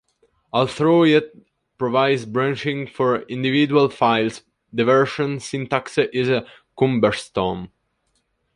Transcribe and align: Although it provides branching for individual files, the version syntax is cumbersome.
Although 0.51 1.03
it 1.03 1.31
provides 1.77 2.25
branching 2.25 2.87
for 2.87 3.17
individual 3.27 3.87
files, 3.87 4.41
the 4.73 4.83
version 4.83 5.39
syntax 5.39 5.95
is 5.99 6.43
cumbersome. 6.75 7.69